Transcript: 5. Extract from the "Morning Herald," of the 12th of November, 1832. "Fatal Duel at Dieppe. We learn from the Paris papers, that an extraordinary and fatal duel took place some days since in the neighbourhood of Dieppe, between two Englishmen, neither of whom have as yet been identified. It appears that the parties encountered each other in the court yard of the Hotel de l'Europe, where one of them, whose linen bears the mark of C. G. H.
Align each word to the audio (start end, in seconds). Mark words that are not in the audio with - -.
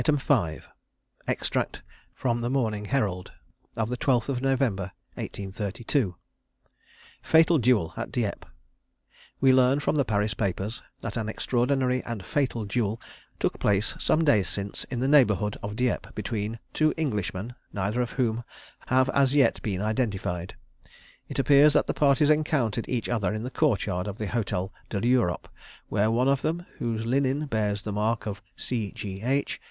5. 0.03 0.67
Extract 1.27 1.83
from 2.15 2.41
the 2.41 2.49
"Morning 2.49 2.85
Herald," 2.85 3.33
of 3.77 3.87
the 3.87 3.97
12th 3.97 4.29
of 4.29 4.41
November, 4.41 4.93
1832. 5.15 6.15
"Fatal 7.21 7.59
Duel 7.59 7.93
at 7.95 8.11
Dieppe. 8.11 8.47
We 9.39 9.53
learn 9.53 9.79
from 9.79 9.97
the 9.97 10.03
Paris 10.03 10.33
papers, 10.33 10.81
that 11.01 11.17
an 11.17 11.29
extraordinary 11.29 12.03
and 12.03 12.25
fatal 12.25 12.65
duel 12.65 12.99
took 13.39 13.59
place 13.59 13.93
some 13.99 14.23
days 14.25 14.47
since 14.49 14.85
in 14.85 15.01
the 15.01 15.07
neighbourhood 15.07 15.57
of 15.61 15.75
Dieppe, 15.75 16.09
between 16.15 16.57
two 16.73 16.95
Englishmen, 16.97 17.53
neither 17.71 18.01
of 18.01 18.13
whom 18.13 18.43
have 18.87 19.07
as 19.11 19.35
yet 19.35 19.61
been 19.61 19.83
identified. 19.83 20.55
It 21.29 21.37
appears 21.37 21.73
that 21.73 21.85
the 21.85 21.93
parties 21.93 22.31
encountered 22.31 22.89
each 22.89 23.07
other 23.07 23.31
in 23.35 23.43
the 23.43 23.51
court 23.51 23.85
yard 23.85 24.07
of 24.07 24.17
the 24.17 24.25
Hotel 24.29 24.73
de 24.89 24.99
l'Europe, 24.99 25.47
where 25.89 26.09
one 26.09 26.27
of 26.27 26.41
them, 26.41 26.65
whose 26.79 27.05
linen 27.05 27.45
bears 27.45 27.83
the 27.83 27.91
mark 27.93 28.25
of 28.25 28.41
C. 28.55 28.91
G. 28.95 29.21
H. 29.21 29.59